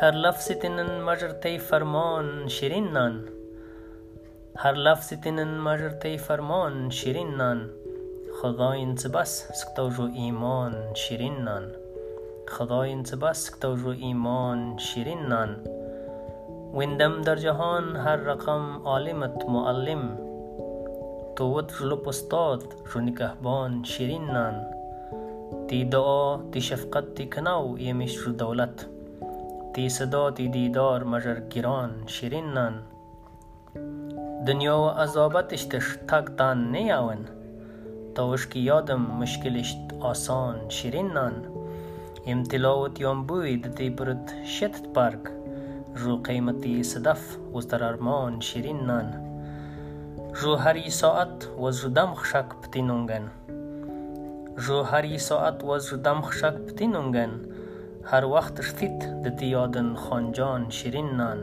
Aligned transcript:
هر 0.00 0.14
لفظ 0.14 0.48
تنن 0.48 1.00
مجر 1.00 1.30
تی 1.42 1.58
فرمان 1.58 2.48
شیرین 2.48 2.92
نان. 2.92 3.14
هر 4.56 4.72
لفظ 4.72 5.12
تنن 5.12 5.58
مجر 5.58 5.88
تی 5.88 6.18
فرمان 6.18 6.90
شیرین 6.90 7.34
نان. 7.34 7.70
خداین 8.42 8.94
بس 9.14 9.32
سکتو 9.54 9.88
جو 9.90 10.08
ایمان 10.14 10.94
شیرین 10.94 11.34
نان. 11.44 11.62
خداین 12.48 13.02
بس 13.02 13.38
سکتو 13.46 13.76
جو 13.76 13.88
ایمان 13.88 14.78
شیرین 14.78 15.18
نان. 15.18 15.56
ویندم 16.74 17.22
در 17.22 17.36
جهان 17.36 17.96
هر 17.96 18.16
رقم 18.16 18.82
عالمت 18.84 19.44
معلم. 19.48 20.18
تو 21.36 21.44
ود 21.44 21.72
جلو 21.80 22.08
استاد 22.08 22.64
رو 22.92 23.00
نگهبان 23.00 23.84
شیرین 23.84 24.24
نان. 24.24 24.66
تی 25.68 25.84
دعا 25.84 26.36
تی 26.52 26.60
شفقت 26.60 27.14
تی 27.14 27.26
کناو 27.26 27.78
یمیش 27.78 28.16
رو 28.16 28.32
دولت. 28.32 28.86
истеъдоди 29.86 30.48
дидор 30.54 31.00
мажар 31.12 31.38
гирон 31.52 31.92
ширин 32.14 32.48
нан. 32.56 32.74
Дунёву 34.46 34.88
азобатиш 35.02 35.62
тиштак 35.70 36.26
дан 36.38 36.58
неявин. 36.72 37.22
Тавушки 38.14 38.58
ёдам 38.76 39.02
мушкилиш 39.18 39.70
осон 40.10 40.56
ширин 40.76 41.08
нан. 41.16 41.34
Имтиловут 42.32 42.94
ёнбӯи 43.10 43.54
дити 43.62 43.86
бурут 43.96 44.26
шетт 44.54 44.84
барг 44.96 45.24
жӯ 46.00 46.14
қимати 46.26 46.72
садаф 46.90 47.22
уздар 47.56 47.82
армон 47.90 48.34
ширин 48.48 48.80
нан. 48.90 49.08
Жӯ 50.38 50.52
ҳари 50.62 50.86
соат 51.00 51.36
ваз 51.60 51.74
жудам 51.80 52.10
хушак 52.18 52.48
птинунган 52.62 53.26
жӯ 54.64 54.78
ҳари 54.90 55.14
соат 55.28 55.58
ваз 55.68 55.82
жудам 55.90 56.18
хушак 56.26 56.56
птинунган 56.68 57.32
هر 58.10 58.24
وقت 58.24 58.60
فیت 58.60 59.22
دتیادن 59.22 59.94
خانجان 59.94 60.70
شیرین 60.70 61.16
نان. 61.16 61.38